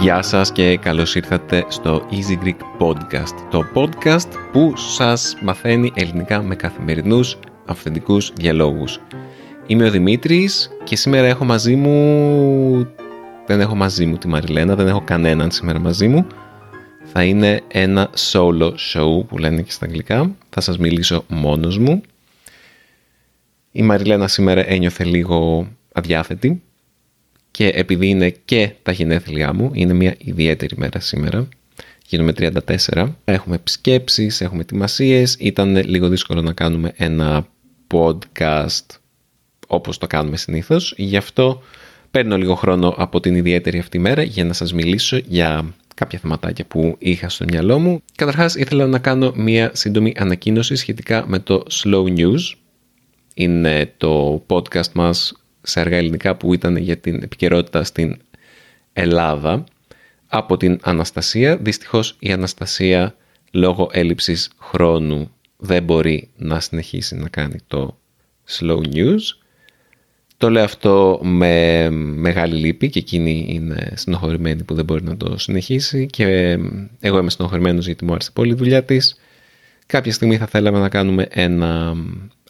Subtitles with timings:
[0.00, 6.42] Γεια σας και καλώς ήρθατε στο Easy Greek Podcast, το podcast που σας μαθαίνει ελληνικά
[6.42, 9.00] με καθημερινούς αυθεντικούς διαλόγους.
[9.66, 12.97] Είμαι ο Δημήτρης και σήμερα έχω μαζί μου...
[13.48, 16.26] Δεν έχω μαζί μου τη Μαριλένα, δεν έχω κανέναν σήμερα μαζί μου.
[17.04, 20.34] Θα είναι ένα solo show που λένε και στα αγγλικά.
[20.50, 22.02] Θα σας μιλήσω μόνος μου.
[23.72, 26.62] Η Μαριλένα σήμερα ένιωθε λίγο αδιάθετη
[27.50, 31.48] και επειδή είναι και τα γενέθλιά μου, είναι μια ιδιαίτερη μέρα σήμερα.
[32.06, 33.08] Γίνομαι 34.
[33.24, 35.36] Έχουμε επισκέψεις, έχουμε ετοιμασίες.
[35.38, 37.46] Ήταν λίγο δύσκολο να κάνουμε ένα
[37.94, 38.96] podcast
[39.66, 40.94] όπως το κάνουμε συνήθως.
[40.96, 41.62] Γι' αυτό
[42.10, 46.64] παίρνω λίγο χρόνο από την ιδιαίτερη αυτή μέρα για να σας μιλήσω για κάποια θεματάκια
[46.64, 48.02] που είχα στο μυαλό μου.
[48.14, 52.54] Καταρχάς ήθελα να κάνω μια σύντομη ανακοίνωση σχετικά με το Slow News.
[53.34, 58.16] Είναι το podcast μας σε αργά ελληνικά που ήταν για την επικαιρότητα στην
[58.92, 59.64] Ελλάδα
[60.26, 61.56] από την Αναστασία.
[61.56, 63.14] Δυστυχώς η Αναστασία
[63.50, 67.98] λόγω έλλειψης χρόνου δεν μπορεί να συνεχίσει να κάνει το
[68.48, 69.18] slow news.
[70.38, 75.38] Το λέω αυτό με μεγάλη λύπη και εκείνη είναι συνοχωρημένη που δεν μπορεί να το
[75.38, 76.58] συνεχίσει και
[77.00, 79.16] εγώ είμαι συνοχωρημένος γιατί μου άρεσε πολύ η δουλειά της.
[79.86, 81.94] Κάποια στιγμή θα θέλαμε να κάνουμε ένα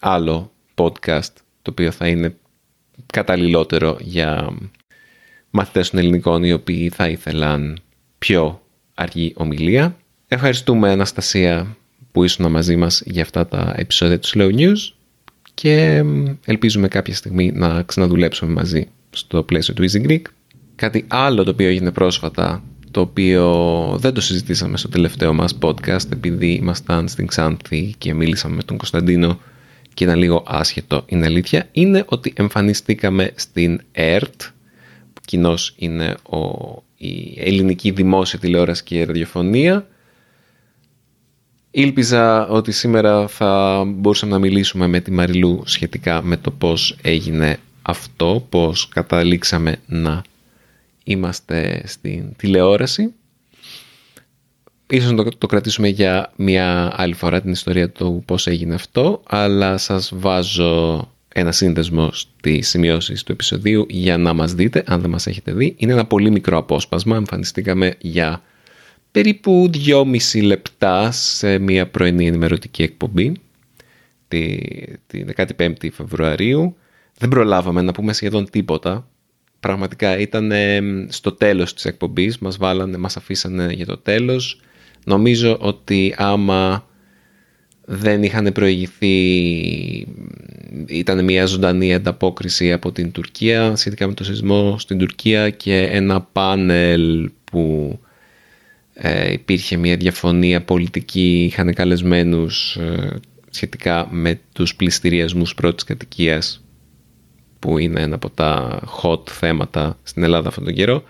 [0.01, 2.37] άλλο podcast το οποίο θα είναι
[3.07, 4.57] καταλληλότερο για
[5.51, 7.79] μαθητές των ελληνικών οι οποίοι θα ήθελαν
[8.19, 8.63] πιο
[8.95, 9.97] αργή ομιλία.
[10.29, 11.77] Ευχαριστούμε Αναστασία
[12.13, 14.93] που ήσουν μαζί μας για αυτά τα επεισόδια του Slow News
[15.61, 16.05] και
[16.45, 20.23] ελπίζουμε κάποια στιγμή να ξαναδουλέψουμε μαζί στο πλαίσιο του Easy Greek.
[20.77, 23.47] Κάτι άλλο το οποίο έγινε πρόσφατα, το οποίο
[24.01, 28.77] δεν το συζητήσαμε στο τελευταίο μας podcast επειδή ήμασταν στην Ξάνθη και μίλησαμε με τον
[28.77, 29.41] Κωνσταντίνο
[29.95, 34.43] και ήταν λίγο άσχετο είναι αλήθεια, είναι ότι εμφανιστήκαμε στην ΕΡΤ,
[35.13, 36.39] που κοινώς είναι ο,
[36.97, 39.87] η ελληνική δημόσια τηλεόραση και ραδιοφωνία.
[41.79, 47.59] Ήλπιζα ότι σήμερα θα μπορούσαμε να μιλήσουμε με τη Μαριλού σχετικά με το πώς έγινε
[47.83, 50.23] αυτό, πώς καταλήξαμε να
[51.05, 53.13] είμαστε στην τηλεόραση.
[54.87, 59.77] Ίσως το, το κρατήσουμε για μια άλλη φορά την ιστορία του πώς έγινε αυτό, αλλά
[59.77, 65.27] σας βάζω ένα σύνδεσμο στις σημειώσεις του επεισοδίου για να μας δείτε, αν δεν μας
[65.27, 65.75] έχετε δει.
[65.79, 68.43] Είναι ένα πολύ μικρό απόσπασμα, εμφανιστήκαμε για
[69.11, 73.33] περίπου 2,5 λεπτά σε μια πρωινή ενημερωτική εκπομπή
[74.29, 74.59] τη,
[75.07, 76.77] τη 15η Φεβρουαρίου.
[77.19, 79.09] Δεν προλάβαμε να πούμε σχεδόν τίποτα.
[79.61, 80.53] Πραγματικά ήταν
[81.09, 84.61] στο τέλος της εκπομπής, μας βάλανε, μας αφήσανε για το τέλος.
[85.05, 86.87] Νομίζω ότι άμα
[87.85, 89.07] δεν είχαν προηγηθεί,
[90.87, 96.21] ήταν μια ζωντανή ανταπόκριση από την Τουρκία σχετικά με το σεισμό στην Τουρκία και ένα
[96.21, 97.99] πάνελ που
[99.01, 103.21] ε, υπήρχε μια διαφωνία πολιτική, είχαν καλεσμένους ε,
[103.51, 106.65] σχετικά με τους πληστηριασμούς πρώτης κατοικίας
[107.59, 111.03] που είναι ένα από τα hot θέματα στην Ελλάδα αυτόν τον καιρό.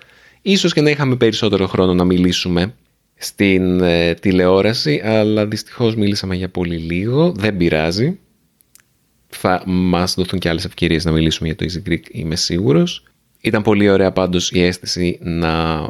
[0.42, 2.74] Ίσως και να είχαμε περισσότερο χρόνο να μιλήσουμε
[3.14, 7.32] στην ε, τηλεόραση, αλλά δυστυχώς μίλησαμε για πολύ λίγο.
[7.32, 8.18] Δεν πειράζει.
[9.28, 13.02] Θα μας δοθούν και άλλες ευκαιρίες να μιλήσουμε για το Easy Greek, είμαι σίγουρος.
[13.40, 15.80] Ήταν πολύ ωραία πάντως η αίσθηση να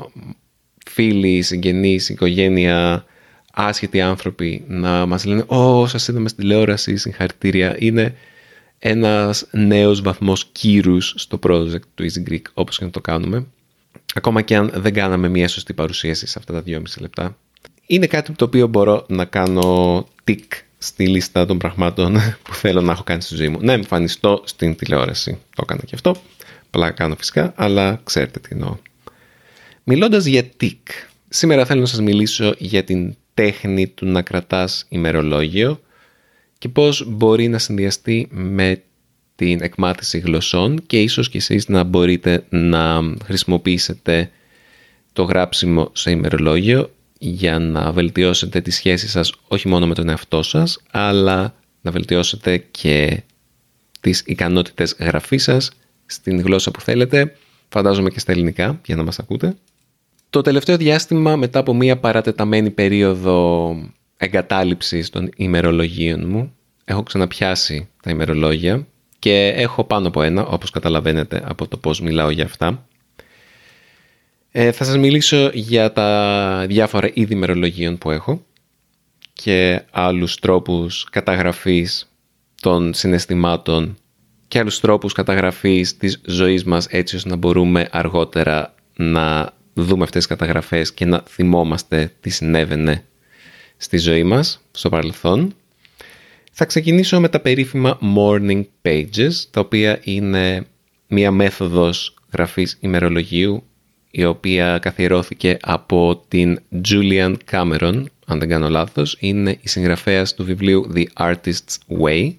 [0.98, 3.04] φίλοι, συγγενείς, οικογένεια,
[3.53, 7.76] άσχετοι άνθρωποι να μας λένε «Ω, σας είδαμε στην τηλεόραση, συγχαρητήρια».
[7.78, 8.14] Είναι
[8.78, 13.47] ένας νέος βαθμός κύρους στο project του Easy Greek, όπως και να το κάνουμε
[14.14, 17.37] ακόμα και αν δεν κάναμε μια σωστή παρουσίαση σε αυτά τα 2,5 λεπτά.
[17.87, 22.92] Είναι κάτι το οποίο μπορώ να κάνω τικ στη λίστα των πραγμάτων που θέλω να
[22.92, 23.58] έχω κάνει στη ζωή μου.
[23.60, 25.38] Να εμφανιστώ στην τηλεόραση.
[25.54, 26.16] Το έκανα και αυτό.
[26.66, 28.76] Απλά κάνω φυσικά, αλλά ξέρετε τι εννοώ.
[29.90, 30.88] Μιλώντας για τικ,
[31.29, 35.81] σήμερα θέλω να σας μιλήσω για την τέχνη του να κρατάς ημερολόγιο
[36.58, 38.82] και πώς μπορεί να συνδυαστεί με
[39.37, 44.31] την εκμάθηση γλωσσών και ίσως και εσείς να μπορείτε να χρησιμοποιήσετε
[45.12, 50.43] το γράψιμο σε ημερολόγιο για να βελτιώσετε τη σχέση σας όχι μόνο με τον εαυτό
[50.43, 53.23] σας αλλά να βελτιώσετε και
[54.00, 55.70] τις ικανότητες γραφής σας
[56.06, 57.37] στην γλώσσα που θέλετε
[57.69, 59.56] φαντάζομαι και στα ελληνικά για να μας ακούτε.
[60.30, 63.76] Το τελευταίο διάστημα μετά από μια παρατεταμένη περίοδο
[64.16, 66.52] εγκατάλειψης των ημερολογίων μου
[66.84, 68.86] έχω ξαναπιάσει τα ημερολόγια
[69.19, 72.86] και έχω πάνω από ένα, όπως καταλαβαίνετε από το πώς μιλάω για αυτά.
[74.50, 78.42] Ε, θα σας μιλήσω για τα διάφορα είδη μερολογίων που έχω
[79.32, 82.12] και άλλους τρόπους καταγραφής
[82.60, 83.96] των συναισθημάτων
[84.48, 90.26] και άλλους τρόπους καταγραφής της ζωής μας έτσι ώστε να μπορούμε αργότερα να δούμε αυτές
[90.26, 93.04] τις καταγραφές και να θυμόμαστε τι συνέβαινε
[93.76, 95.54] στη ζωή μας, στο παρελθόν.
[96.52, 100.66] Θα ξεκινήσω με τα περίφημα morning pages, τα οποία είναι
[101.06, 103.62] μία μέθοδος γραφής ημερολογίου,
[104.10, 110.44] η οποία καθιερώθηκε από την Julian Cameron, αν δεν κάνω λάθος, είναι η συγγραφέας του
[110.44, 112.34] βιβλίου The Artist's Way.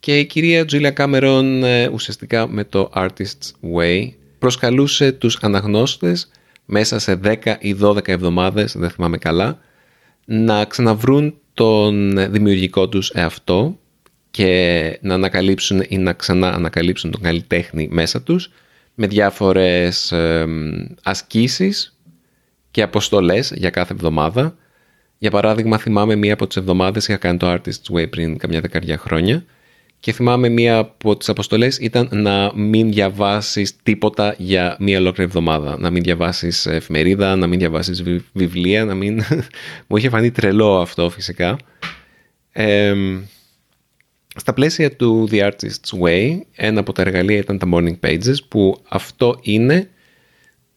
[0.00, 4.08] Και η κυρία Julia Cameron ε, ουσιαστικά με το Artist's Way
[4.42, 6.30] προσκαλούσε τους αναγνώστες
[6.64, 9.58] μέσα σε 10 ή 12 εβδομάδες, δεν θυμάμαι καλά,
[10.24, 13.78] να ξαναβρούν τον δημιουργικό τους εαυτό
[14.30, 18.50] και να ανακαλύψουν ή να ξανά ανακαλύψουν τον καλλιτέχνη μέσα τους
[18.94, 20.46] με διάφορες ε,
[21.02, 21.96] ασκήσεις
[22.70, 24.56] και αποστολές για κάθε εβδομάδα.
[25.18, 28.98] Για παράδειγμα θυμάμαι μία από τις εβδομάδες είχα κάνει το Artist's Way πριν καμιά δεκαριά
[28.98, 29.44] χρόνια
[30.02, 35.78] και θυμάμαι μία από τις αποστολές ήταν να μην διαβάσεις τίποτα για μία ολόκληρη εβδομάδα.
[35.78, 38.02] Να μην διαβάσεις εφημερίδα, να μην διαβάσεις
[38.32, 39.22] βιβλία, να μην...
[39.86, 41.56] Μου είχε φανεί τρελό αυτό φυσικά.
[44.36, 48.82] στα πλαίσια του The Artist's Way, ένα από τα εργαλεία ήταν τα Morning Pages, που
[48.88, 49.90] αυτό είναι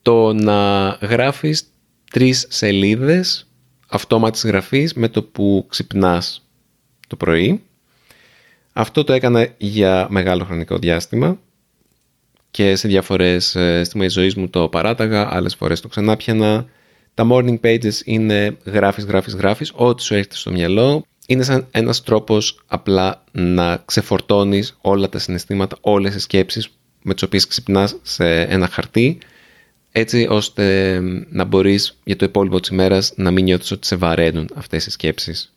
[0.02, 1.72] το να γράφεις
[2.10, 3.50] τρεις σελίδες
[3.88, 6.48] αυτόματης γραφής με το που ξυπνάς
[7.08, 7.65] το πρωί
[8.78, 11.38] αυτό το έκανα για μεγάλο χρονικό διάστημα
[12.50, 16.66] και σε διάφορες ε, στιγμές ζωής μου το παράταγα, άλλες φορές το ξανάπιανα.
[17.14, 21.04] Τα morning pages είναι γράφεις, γράφεις, γράφεις, ό,τι σου έρχεται στο μυαλό.
[21.26, 26.68] Είναι σαν ένας τρόπος απλά να ξεφορτώνεις όλα τα συναισθήματα, όλες τις σκέψεις
[27.02, 29.18] με τις οποίες ξυπνάς σε ένα χαρτί,
[29.92, 30.98] έτσι ώστε
[31.30, 34.90] να μπορείς για το υπόλοιπο της ημέρας να μην νιώθεις ότι σε βαραίνουν αυτές οι
[34.90, 35.54] σκέψεις.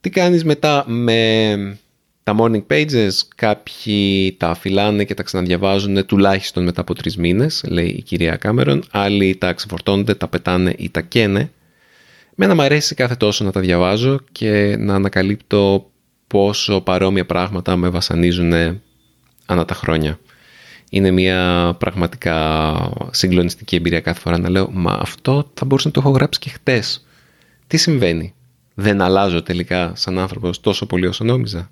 [0.00, 1.78] Τι κάνεις μετά με
[2.26, 7.86] τα morning pages κάποιοι τα αφιλάνε και τα ξαναδιαβάζουν τουλάχιστον μετά από τρεις μήνες, λέει
[7.86, 8.82] η κυρία Κάμερον.
[8.90, 11.50] Άλλοι τα ξεφορτώνονται, τα πετάνε ή τα καίνε.
[12.34, 15.90] Μένα μου αρέσει κάθε τόσο να τα διαβάζω και να ανακαλύπτω
[16.26, 18.52] πόσο παρόμοια πράγματα με βασανίζουν
[19.46, 20.18] ανά τα χρόνια.
[20.90, 22.74] Είναι μια πραγματικά
[23.10, 26.50] συγκλονιστική εμπειρία κάθε φορά να λέω «Μα αυτό θα μπορούσα να το έχω γράψει και
[26.50, 27.06] χτες».
[27.66, 28.34] Τι συμβαίνει;
[28.74, 31.70] Δεν αλλάζω τελικά σαν άνθρωπος τόσο πολύ όσο νόμιζα;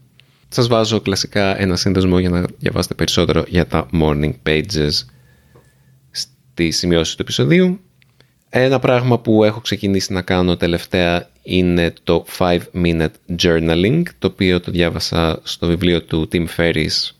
[0.54, 4.90] Σας βάζω κλασικά ένα σύνδεσμο για να διαβάσετε περισσότερο για τα morning pages
[6.10, 7.80] στη σημειώσεις του επεισοδίου.
[8.48, 13.08] Ένα πράγμα που έχω ξεκινήσει να κάνω τελευταία είναι το 5 minute
[13.42, 17.10] journaling, το οποίο το διάβασα στο βιβλίο του Tim Ferriss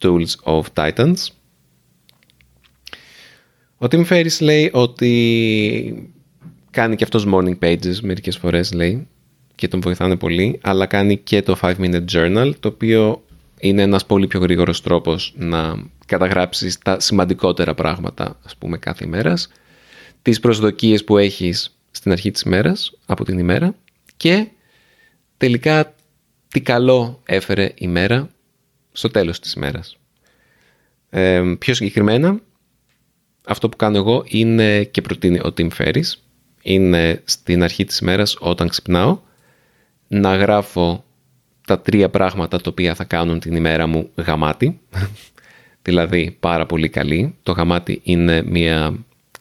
[0.00, 1.16] Tools of Titans.
[3.78, 6.12] Ο Tim Ferriss λέει ότι
[6.70, 9.08] κάνει και αυτός morning pages μερικές φορές λέει
[9.56, 13.22] και τον βοηθάνε πολύ, αλλά κάνει και το 5 Minute Journal, το οποίο
[13.60, 15.76] είναι ένας πολύ πιο γρήγορος τρόπος να
[16.06, 19.48] καταγράψεις τα σημαντικότερα πράγματα, ας πούμε, κάθε ημέρας,
[20.22, 23.74] τις προσδοκίες που έχεις στην αρχή της ημέρας, από την ημέρα
[24.16, 24.46] και
[25.36, 25.94] τελικά
[26.48, 28.30] τι καλό έφερε η μέρα
[28.92, 29.96] στο τέλος της ημέρας.
[31.10, 32.40] Ε, πιο συγκεκριμένα,
[33.46, 36.12] αυτό που κάνω εγώ είναι και προτείνει ο Tim Ferriss,
[36.62, 39.18] είναι στην αρχή της ημέρας όταν ξυπνάω,
[40.08, 41.04] να γράφω
[41.66, 44.80] τα τρία πράγματα τα οποία θα κάνουν την ημέρα μου γαμάτι.
[45.86, 47.34] δηλαδή πάρα πολύ καλή.
[47.42, 48.96] Το γαμάτι είναι μια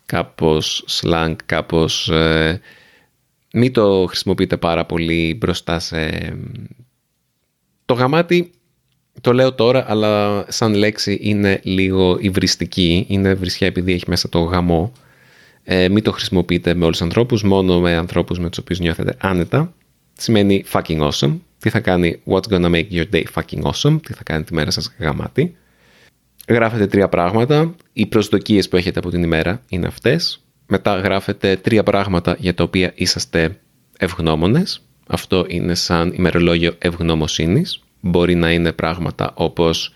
[0.05, 2.09] κάπως slang, κάπως...
[2.09, 2.61] Ε,
[3.53, 6.33] μην το χρησιμοποιείτε πάρα πολύ μπροστά σε...
[7.85, 8.51] Το γαμάτι
[9.21, 13.05] το λέω τώρα, αλλά σαν λέξη είναι λίγο υβριστική.
[13.07, 14.91] Είναι βρισιά επειδή έχει μέσα το γαμό.
[15.63, 19.15] Ε, μην το χρησιμοποιείτε με όλους τους ανθρώπους, μόνο με ανθρώπους με τους οποίους νιώθετε
[19.19, 19.73] άνετα
[20.17, 21.37] σημαίνει fucking awesome.
[21.59, 23.99] Τι θα κάνει what's gonna make your day fucking awesome.
[24.01, 25.55] Τι θα κάνει τη μέρα σας γαμάτι.
[26.47, 27.75] Γράφετε τρία πράγματα.
[27.93, 30.43] Οι προσδοκίες που έχετε από την ημέρα είναι αυτές.
[30.67, 33.59] Μετά γράφετε τρία πράγματα για τα οποία είσαστε
[33.97, 34.81] ευγνώμονες.
[35.07, 37.79] Αυτό είναι σαν ημερολόγιο ευγνωμοσύνης.
[37.99, 39.93] Μπορεί να είναι πράγματα όπως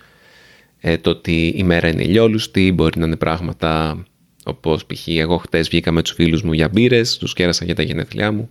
[0.80, 4.04] ε, το ότι η μέρα είναι ηλιόλουστη, μπορεί να είναι πράγματα
[4.44, 5.08] όπως π.χ.
[5.08, 8.50] εγώ χτες βγήκα με τους φίλους μου για μπύρες, τους κέρασα για τα γενέθλιά μου.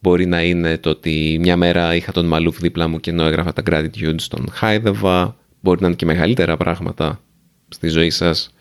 [0.00, 3.52] Μπορεί να είναι το ότι μια μέρα είχα τον Μαλούφ δίπλα μου και ενώ έγραφα
[3.52, 5.36] τα gratitude στον Χάιδεβα.
[5.60, 7.20] Μπορεί να είναι και μεγαλύτερα πράγματα
[7.68, 8.54] στη ζωή σας.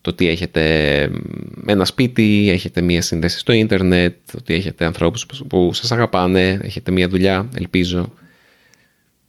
[0.00, 0.62] Το ότι έχετε
[1.66, 7.08] ένα σπίτι, έχετε μία σύνδεση στο ίντερνετ, ότι έχετε ανθρώπους που σας αγαπάνε, έχετε μία
[7.08, 8.12] δουλειά, ελπίζω.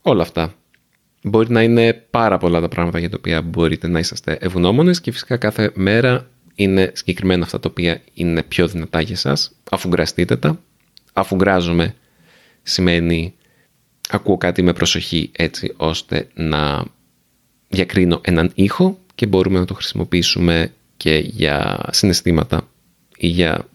[0.02, 0.54] Όλα αυτά.
[1.22, 5.12] Μπορεί να είναι πάρα πολλά τα πράγματα για τα οποία μπορείτε να είσαστε ευγνώμονες και
[5.12, 9.52] φυσικά κάθε μέρα είναι συγκεκριμένα αυτά τα οποία είναι πιο δυνατά για σας.
[9.70, 10.60] Αφού γραστείτε τα.
[11.12, 11.94] Αφού γράζομαι
[12.62, 13.34] σημαίνει
[14.08, 16.84] ακούω κάτι με προσοχή έτσι ώστε να
[17.68, 22.68] διακρίνω έναν ήχο και μπορούμε να το χρησιμοποιήσουμε και για συναισθήματα
[23.16, 23.68] ή για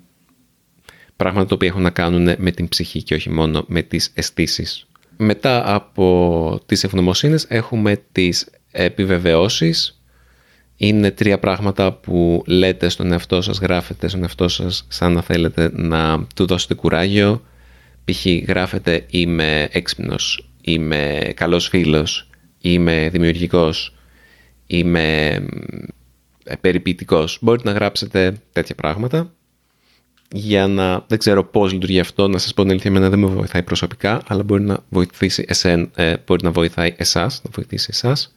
[1.15, 4.87] πράγματα τα οποία έχουν να κάνουν με την ψυχή και όχι μόνο με τις αισθήσεις.
[5.17, 10.02] Μετά από τις ευγνωμοσύνες έχουμε τις επιβεβαιώσεις.
[10.77, 15.69] Είναι τρία πράγματα που λέτε στον εαυτό σας, γράφετε στον εαυτό σας σαν να θέλετε
[15.73, 17.41] να του δώσετε κουράγιο.
[18.05, 18.25] Π.χ.
[18.47, 22.29] γράφετε είμαι έξυπνος, είμαι καλός φίλος,
[22.61, 23.95] είμαι δημιουργικός,
[24.67, 25.27] είμαι
[26.43, 27.37] ε, περιποιητικός.
[27.41, 29.33] Μπορείτε να γράψετε τέτοια πράγματα
[30.35, 33.27] για να, δεν ξέρω πώς λειτουργεί αυτό, να σας πω την αλήθεια, εμένα δεν με
[33.27, 38.33] βοηθάει προσωπικά, αλλά μπορεί να βοηθήσει εσέν, ε, μπορεί να βοηθάει εσάς, να βοηθήσει εσάς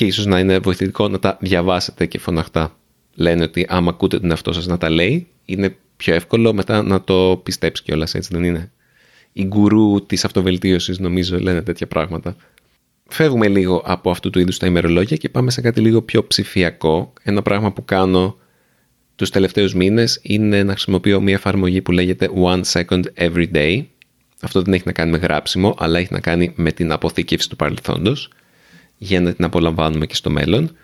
[0.00, 2.76] και ίσως να είναι βοηθητικό να τα διαβάσετε και φωναχτά.
[3.14, 7.02] Λένε ότι άμα ακούτε τον εαυτό σας να τα λέει, είναι πιο εύκολο μετά να
[7.02, 8.72] το πιστέψει κιόλας έτσι δεν είναι;
[9.32, 12.36] Οι γκουρού της αυτοβελτίωσης νομίζω λένε τέτοια πράγματα.
[13.08, 17.12] Φεύγουμε λίγο από αυτού του είδους τα ημερολόγια και πάμε σε κάτι λίγο πιο ψηφιακό.
[17.22, 18.36] Ένα πράγμα που κάνω
[19.16, 23.84] τους τελευταίους μήνες είναι να χρησιμοποιώ μια εφαρμογή που λέγεται One Second Every Day.
[24.40, 27.56] Αυτό δεν έχει να κάνει με γράψιμο, αλλά έχει να κάνει με την αποθήκευση του
[27.56, 28.30] παρελθόντος
[29.02, 30.76] για να την απολαμβάνουμε και στο μέλλον.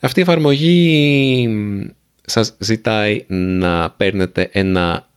[0.00, 1.48] Αυτή η εφαρμογή
[2.24, 5.08] σας ζητάει να παίρνετε ένα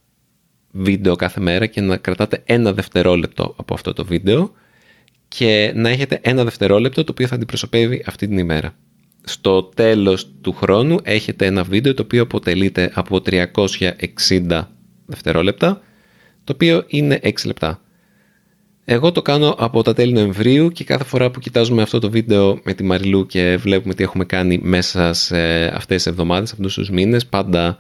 [0.72, 4.52] βίντεο κάθε μέρα και να κρατάτε ένα δευτερόλεπτο από αυτό το βίντεο
[5.28, 8.76] και να έχετε ένα δευτερόλεπτο το οποίο θα αντιπροσωπεύει αυτή την ημέρα
[9.24, 14.62] στο τέλος του χρόνου έχετε ένα βίντεο το οποίο αποτελείται από 360
[15.06, 15.82] δευτερόλεπτα,
[16.44, 17.82] το οποίο είναι 6 λεπτά.
[18.92, 22.60] Εγώ το κάνω από τα τέλη Νοεμβρίου και κάθε φορά που κοιτάζουμε αυτό το βίντεο
[22.64, 25.38] με τη Μαριλού και βλέπουμε τι έχουμε κάνει μέσα σε
[25.76, 27.78] αυτές τις εβδομάδες, αυτούς τους μήνες, πάντα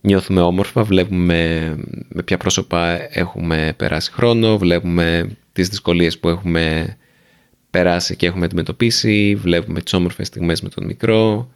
[0.00, 1.74] νιώθουμε όμορφα, βλέπουμε
[2.08, 6.96] με ποια πρόσωπα έχουμε περάσει χρόνο, βλέπουμε τις δυσκολίες που έχουμε
[7.70, 11.50] περάσει και έχουμε αντιμετωπίσει, βλέπουμε τις όμορφες στιγμές με τον μικρό.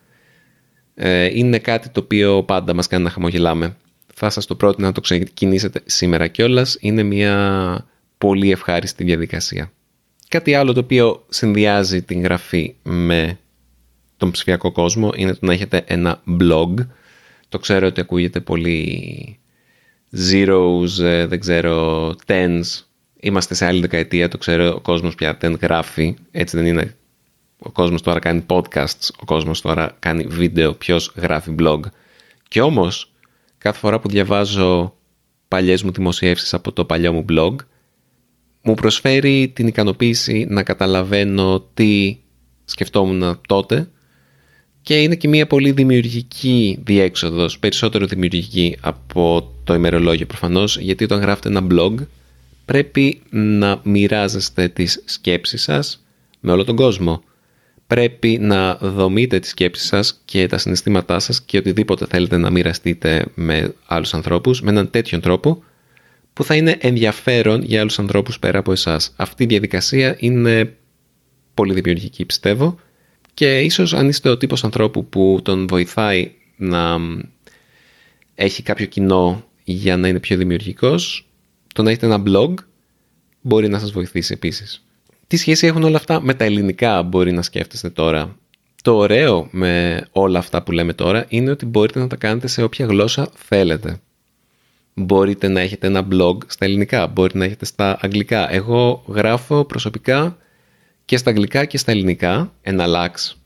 [0.95, 3.77] Ε, είναι κάτι το οποίο πάντα μας κάνει να χαμογελάμε.
[4.15, 6.77] Θα σας το πρότεινα να το ξεκινήσετε σήμερα κιόλας.
[6.81, 7.91] Είναι μια
[8.23, 9.73] πολύ ευχάριστη διαδικασία.
[10.29, 13.39] Κάτι άλλο το οποίο συνδυάζει την γραφή με
[14.17, 16.75] τον ψηφιακό κόσμο είναι το να έχετε ένα blog.
[17.49, 19.39] Το ξέρω ότι ακούγεται πολύ
[20.31, 22.63] zeros, ε, δεν ξέρω, tens
[23.21, 26.97] Είμαστε σε άλλη δεκαετία, το ξέρω, ο κόσμος πια δεν γράφει, έτσι δεν είναι.
[27.59, 31.81] Ο κόσμος τώρα κάνει podcasts, ο κόσμος τώρα κάνει βίντεο, ποιος γράφει blog.
[32.49, 33.13] Και όμως,
[33.59, 34.95] κάθε φορά που διαβάζω
[35.49, 37.55] παλιές μου δημοσιεύσεις από το παλιό μου blog,
[38.63, 42.17] μου προσφέρει την ικανοποίηση να καταλαβαίνω τι
[42.65, 43.89] σκεφτόμουν τότε
[44.83, 51.21] και είναι και μια πολύ δημιουργική διέξοδος, περισσότερο δημιουργική από το ημερολόγιο προφανώς, γιατί όταν
[51.21, 51.95] γράφετε ένα blog
[52.65, 56.05] πρέπει να μοιράζεστε τις σκέψεις σας
[56.41, 57.23] με όλο τον κόσμο.
[57.87, 63.25] Πρέπει να δομείτε τις σκέψεις σας και τα συναισθήματά σας και οτιδήποτε θέλετε να μοιραστείτε
[63.35, 65.63] με άλλους ανθρώπους με έναν τέτοιον τρόπο
[66.33, 69.13] που θα είναι ενδιαφέρον για άλλους ανθρώπους πέρα από εσάς.
[69.17, 70.77] Αυτή η διαδικασία είναι
[71.55, 72.79] πολύ δημιουργική πιστεύω
[73.35, 76.97] και ίσως αν είστε ο τύπος ανθρώπου που τον βοηθάει να
[78.35, 81.27] έχει κάποιο κοινό για να είναι πιο δημιουργικός
[81.75, 82.55] το να έχετε ένα blog
[83.41, 84.85] μπορεί να σας βοηθήσει επίσης.
[85.27, 88.37] Τι σχέση έχουν όλα αυτά με τα ελληνικά μπορεί να σκέφτεστε τώρα;
[88.83, 92.63] Το ωραίο με όλα αυτά που λέμε τώρα είναι ότι μπορείτε να τα κάνετε σε
[92.63, 94.01] όποια γλώσσα θέλετε.
[94.95, 98.53] Μπορείτε να έχετε ένα blog στα ελληνικά, μπορείτε να έχετε στα αγγλικά.
[98.53, 100.37] Εγώ γράφω προσωπικά
[101.05, 103.37] και στα αγγλικά και στα ελληνικά, εναλλάξ.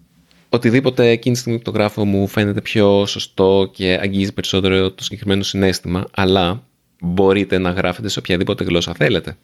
[0.49, 5.03] Οτιδήποτε εκείνη τη στιγμή που το γράφω μου φαίνεται πιο σωστό και αγγίζει περισσότερο το
[5.03, 6.63] συγκεκριμένο συνέστημα, αλλά
[7.01, 9.37] μπορείτε να γράφετε σε οποιαδήποτε γλώσσα θέλετε.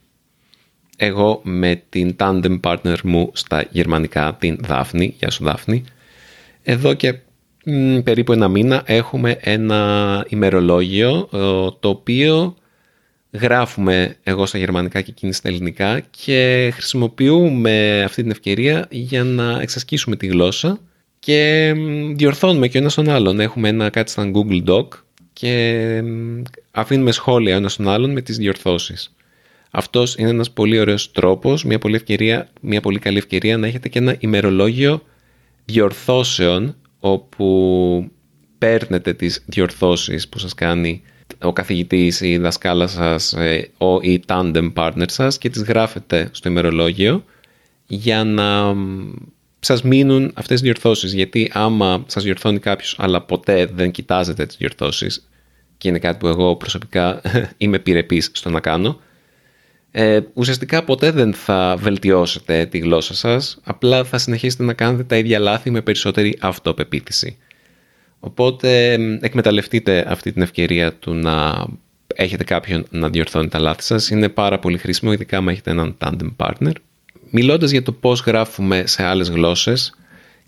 [0.96, 5.84] Εγώ με την tandem partner μου στα γερμανικά, την Δάφνη, γεια σου Δάφνη,
[6.62, 7.14] εδώ και
[8.04, 11.28] περίπου ένα μήνα έχουμε ένα ημερολόγιο
[11.80, 12.56] το οποίο
[13.30, 19.60] γράφουμε εγώ στα γερμανικά και εκείνη στα ελληνικά και χρησιμοποιούμε αυτή την ευκαιρία για να
[19.60, 20.78] εξασκήσουμε τη γλώσσα
[21.18, 21.72] και
[22.14, 23.40] διορθώνουμε και ένας τον άλλον.
[23.40, 24.86] Έχουμε ένα κάτι στα Google Doc
[25.32, 26.02] και
[26.70, 29.14] αφήνουμε σχόλια ένας στον άλλον με τις διορθώσεις.
[29.70, 33.88] Αυτός είναι ένας πολύ ωραίος τρόπος, μια πολύ, ευκαιρία, μια πολύ καλή ευκαιρία να έχετε
[33.88, 35.02] και ένα ημερολόγιο
[35.64, 38.10] διορθώσεων όπου
[38.58, 41.02] παίρνετε τις διορθώσεις που σας κάνει
[41.42, 46.28] ο καθηγητής ή η δασκάλα σας ε, ο, ή tandem partner σας και τις γράφετε
[46.32, 47.24] στο ημερολόγιο
[47.86, 48.74] για να
[49.60, 51.12] σας μείνουν αυτές οι διορθώσεις.
[51.12, 55.28] Γιατί άμα σας διορθώνει κάποιος αλλά ποτέ δεν κοιτάζετε τις διορθώσεις
[55.78, 57.20] και είναι κάτι που εγώ προσωπικά
[57.56, 59.00] είμαι πυρεπής στο να κάνω,
[59.94, 65.16] ε, ουσιαστικά ποτέ δεν θα βελτιώσετε τη γλώσσα σας, απλά θα συνεχίσετε να κάνετε τα
[65.16, 67.36] ίδια λάθη με περισσότερη αυτοπεποίθηση.
[68.20, 71.66] Οπότε εκμεταλλευτείτε αυτή την ευκαιρία του να
[72.14, 74.10] έχετε κάποιον να διορθώνει τα λάθη σας.
[74.10, 76.72] Είναι πάρα πολύ χρήσιμο, ειδικά αν έχετε έναν tandem partner.
[77.30, 79.94] Μιλώντας για το πώς γράφουμε σε άλλες γλώσσες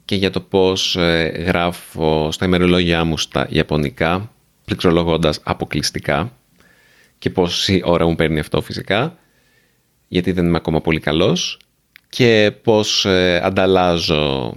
[0.04, 4.32] και για το πώς ε, γράφω στα ημερολόγια μου στα Ιαπωνικά,
[4.64, 6.32] πληκτρολογώντας αποκλειστικά
[7.18, 9.18] και πόση ώρα μου παίρνει αυτό φυσικά,
[10.14, 11.58] γιατί δεν είμαι ακόμα πολύ καλός
[12.08, 14.54] και πώς ε, ανταλλάζω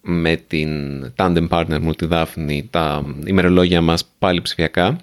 [0.00, 0.70] με την
[1.16, 4.98] tandem partner μου, τη Δάφνη, τα ημερολόγια μας πάλι ψηφιακά.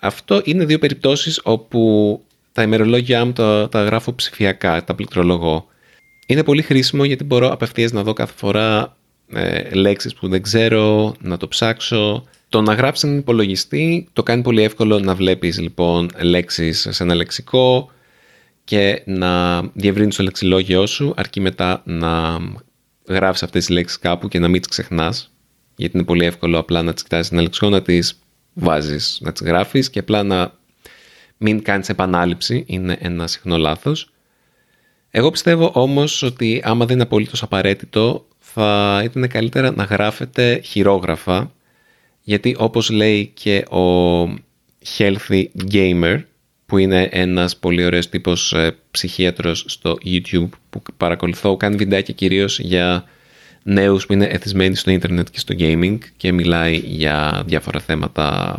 [0.00, 2.20] Αυτό είναι δύο περιπτώσεις όπου
[2.52, 5.66] τα ημερολόγια μου τα, τα γράφω ψηφιακά, τα πληκτρολογώ.
[6.26, 8.96] Είναι πολύ χρήσιμο γιατί μπορώ απευθείας να δω κάθε φορά
[9.32, 12.24] ε, λέξεις που δεν ξέρω, να το ψάξω.
[12.48, 17.14] Το να γράψει έναν υπολογιστή το κάνει πολύ εύκολο να βλέπεις λοιπόν λέξεις σε ένα
[17.14, 17.90] λεξικό
[18.66, 22.38] και να διευρύνεις το λεξιλόγιο σου αρκεί μετά να
[23.08, 25.32] γράφεις αυτές τις λέξεις κάπου και να μην τις ξεχνάς
[25.76, 28.18] γιατί είναι πολύ εύκολο απλά να τις κοιτάζεις ένα λεξικό, να τις
[28.52, 30.52] βάζεις, να τις γράφεις και απλά να
[31.36, 34.10] μην κάνεις επανάληψη, είναι ένα συχνό λάθος.
[35.10, 41.52] Εγώ πιστεύω όμως ότι άμα δεν είναι απολύτως απαραίτητο θα ήταν καλύτερα να γράφετε χειρόγραφα
[42.22, 44.22] γιατί όπως λέει και ο
[44.98, 46.20] Healthy Gamer
[46.66, 52.58] που είναι ένας πολύ ωραίος τύπος ε, ψυχίατρος στο YouTube που παρακολουθώ, κάνει βιντεάκια κυρίως
[52.58, 53.04] για
[53.62, 58.58] νέους που είναι εθισμένοι στο ίντερνετ και στο gaming και μιλάει για διάφορα θέματα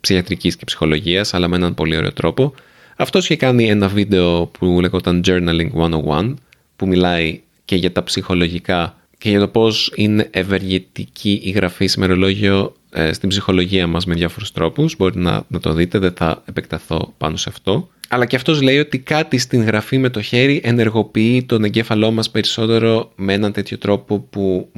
[0.00, 2.54] ψυχιατρικής και ψυχολογίας αλλά με έναν πολύ ωραίο τρόπο.
[2.96, 5.70] Αυτός είχε κάνει ένα βίντεο που λέγονταν Journaling
[6.08, 6.34] 101
[6.76, 12.00] που μιλάει και για τα ψυχολογικά και για το πώς είναι ευεργετική η γραφή σε
[12.00, 14.96] μερολόγιο ε, στην ψυχολογία μας με διάφορους τρόπους.
[14.96, 17.88] Μπορείτε να, να το δείτε, δεν θα επεκταθώ πάνω σε αυτό.
[18.08, 22.30] Αλλά και αυτός λέει ότι κάτι στην γραφή με το χέρι ενεργοποιεί τον εγκέφαλό μας
[22.30, 24.68] περισσότερο με έναν τέτοιο τρόπο που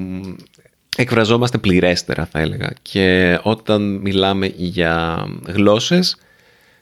[0.97, 2.73] εκφραζόμαστε πληρέστερα θα έλεγα.
[2.83, 6.17] Και όταν μιλάμε για γλώσσες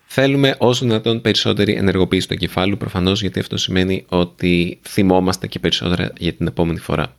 [0.04, 6.12] θέλουμε όσο δυνατόν περισσότερη ενεργοποίηση του εγκεφάλου προφανώς γιατί αυτό σημαίνει ότι θυμόμαστε και περισσότερα
[6.18, 7.16] για την επόμενη φορά.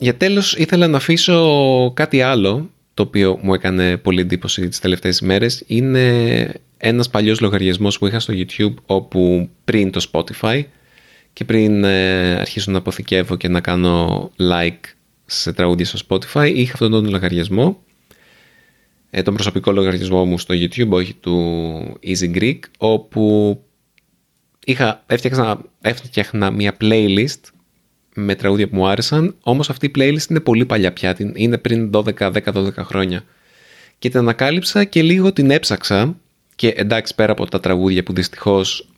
[0.00, 5.18] Για τέλος ήθελα να αφήσω κάτι άλλο το οποίο μου έκανε πολύ εντύπωση τις τελευταίες
[5.18, 10.64] ημέρες είναι ένας παλιός λογαριασμός που είχα στο YouTube όπου πριν το Spotify
[11.32, 14.80] και πριν ε, αρχίσω να αποθηκεύω και να κάνω like
[15.26, 17.82] σε τραγούδια στο Spotify είχα αυτόν τον λογαριασμό.
[19.10, 23.58] Ε, τον προσωπικό λογαριασμό μου στο YouTube όχι του Easy Greek όπου
[24.64, 27.40] είχα, έφτιαχνα, έφτιαχνα μια playlist
[28.20, 31.90] με τραγούδια που μου άρεσαν, όμως αυτή η playlist είναι πολύ παλιά πια, είναι πριν
[31.92, 33.24] 12-10-12 χρόνια.
[33.98, 36.16] Και την ανακάλυψα και λίγο την έψαξα
[36.54, 38.88] και εντάξει πέρα από τα τραγούδια που δυστυχώς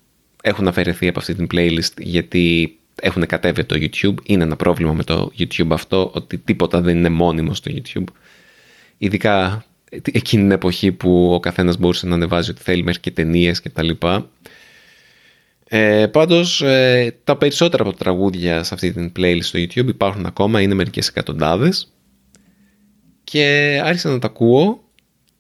[0.43, 5.05] έχουν αφαιρεθεί από αυτή την playlist γιατί έχουν κατέβει το YouTube, είναι ένα πρόβλημα με
[5.05, 8.05] το YouTube αυτό ότι τίποτα δεν είναι μόνιμο στο YouTube.
[8.99, 13.61] Ειδικά εκείνη την εποχή που ο καθένας μπορούσε να ανεβάζει ό,τι θέλει μέχρι και ταινίες
[13.61, 14.29] και τα λοιπά.
[15.73, 20.27] Ε, πάντως ε, τα περισσότερα από τα τραγούδια σε αυτή την playlist στο YouTube υπάρχουν
[20.27, 21.93] ακόμα, είναι μερικές εκατοντάδες.
[23.25, 24.85] Και άρχισα να τα ακούω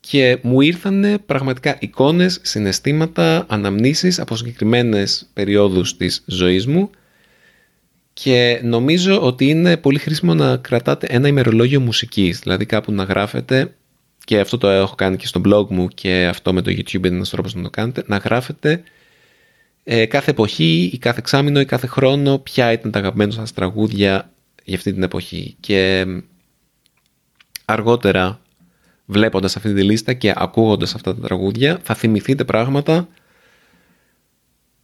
[0.01, 6.91] και μου ήρθαν πραγματικά εικόνες, συναισθήματα, αναμνήσεις από συγκεκριμένες περιόδους της ζωής μου.
[8.13, 13.75] Και νομίζω ότι είναι πολύ χρήσιμο να κρατάτε ένα ημερολόγιο μουσικής, δηλαδή κάπου να γράφετε
[14.25, 17.17] και αυτό το έχω κάνει και στο blog μου και αυτό με το YouTube είναι
[17.17, 18.83] ένας τρόπος να το κάνετε, να γράφετε
[19.85, 24.31] ε, κάθε εποχή ή κάθε εξάμεινο ή κάθε χρόνο ποια ήταν τα αγαπημένα σας τραγούδια
[24.65, 25.57] για αυτή την εποχή.
[25.61, 26.07] Και
[27.65, 28.41] αργότερα
[29.07, 33.09] βλέποντας αυτή τη λίστα και ακούγοντας αυτά τα τραγούδια θα θυμηθείτε πράγματα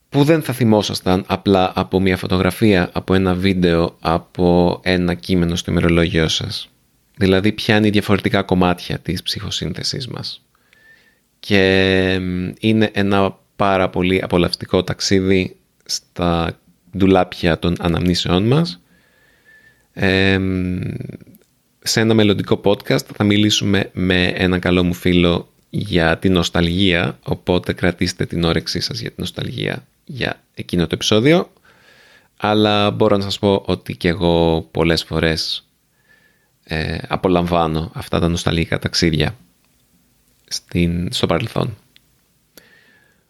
[0.09, 5.71] που δεν θα θυμόσασταν απλά από μια φωτογραφία, από ένα βίντεο, από ένα κείμενο στο
[5.71, 6.69] ημερολόγιο σας.
[7.17, 10.45] Δηλαδή πιάνει διαφορετικά κομμάτια της ψυχοσύνθεσής μας.
[11.41, 12.13] Και
[12.61, 16.59] είναι ένα πάρα πολύ απολαυστικό ταξίδι στα
[16.97, 18.81] ντουλάπια των αναμνήσεών μας.
[21.83, 27.73] σε ένα μελλοντικό podcast θα μιλήσουμε με έναν καλό μου φίλο για την νοσταλγία, οπότε
[27.73, 31.51] κρατήστε την όρεξή σας για την νοσταλγία για εκείνο το επεισόδιο.
[32.37, 35.69] Αλλά μπορώ να σας πω ότι και εγώ πολλές φορές
[36.64, 39.37] ε, απολαμβάνω αυτά τα νοσταλγικά ταξίδια
[40.47, 41.77] στην, στο παρελθόν.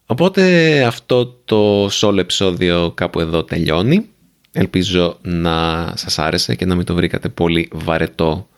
[0.07, 4.09] Οπότε αυτό το solo επεισόδιο κάπου εδώ τελειώνει.
[4.53, 8.49] Ελπίζω να σας άρεσε και να μην το βρήκατε πολύ βαρετό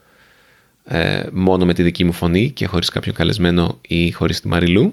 [0.85, 4.91] ε, μόνο με τη δική μου φωνή και χωρίς κάποιο καλεσμένο ή χωρίς τη Μαριλού.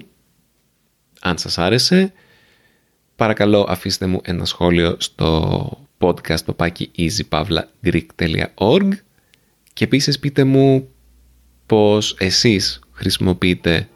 [1.20, 2.12] Αν σας άρεσε,
[3.16, 8.88] παρακαλώ αφήστε μου ένα σχόλιο στο podcast παπάκι easypavlagreek.org
[9.72, 10.88] και επίσης πείτε μου
[11.66, 13.88] πώς εσείς χρησιμοποιείτε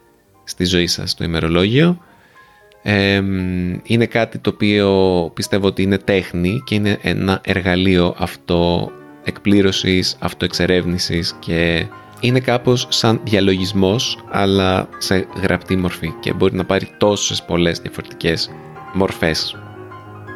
[0.45, 2.03] στη ζωή σας το ημερολόγιο.
[3.83, 4.91] Είναι κάτι το οποίο
[5.35, 8.91] πιστεύω ότι είναι τέχνη και είναι ένα εργαλείο αυτό
[9.25, 11.87] εκπλήρωσης, αυτοεξερεύνησης και
[12.21, 18.51] είναι κάπως σαν διαλογισμός αλλά σε γραπτή μορφή και μπορεί να πάρει τόσες πολλές διαφορετικές
[18.93, 19.57] μορφές.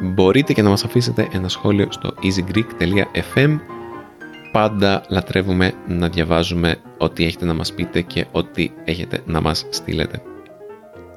[0.01, 3.59] Μπορείτε και να μας αφήσετε ένα σχόλιο στο easygreek.fm
[4.51, 10.21] Πάντα λατρεύουμε να διαβάζουμε ό,τι έχετε να μας πείτε και ό,τι έχετε να μας στείλετε.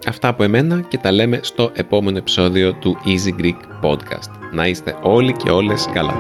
[0.07, 4.31] Αυτά από εμένα και τα λέμε στο επόμενο επεισόδιο του Easy Greek Podcast.
[4.53, 6.15] Να είστε όλοι και όλες καλά.